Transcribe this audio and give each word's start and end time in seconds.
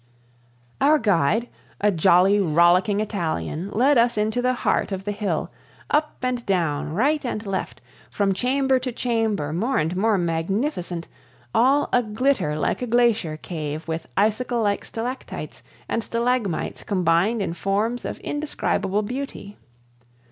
Our 0.81 0.97
guide, 0.97 1.47
a 1.79 1.91
jolly, 1.91 2.39
rollicking 2.39 2.99
Italian, 3.01 3.69
led 3.69 3.99
us 3.99 4.17
into 4.17 4.41
the 4.41 4.55
heart 4.55 4.91
of 4.91 5.03
the 5.05 5.11
hill, 5.11 5.51
up 5.91 6.15
and 6.23 6.43
down, 6.43 6.91
right 6.93 7.23
and 7.23 7.45
left, 7.45 7.81
from 8.09 8.33
chamber 8.33 8.79
to 8.79 8.91
chamber 8.91 9.53
more 9.53 9.77
and 9.77 9.95
more 9.95 10.17
magnificent, 10.17 11.07
all 11.53 11.87
a 11.93 12.01
glitter 12.01 12.57
like 12.57 12.81
a 12.81 12.87
glacier 12.87 13.37
cave 13.37 13.87
with 13.87 14.07
icicle 14.17 14.63
like 14.63 14.85
stalactites 14.85 15.61
and 15.87 16.03
stalagmites 16.03 16.81
combined 16.81 17.39
in 17.43 17.53
forms 17.53 18.03
of 18.03 18.17
indescribable 18.21 19.03
beauty. 19.03 19.55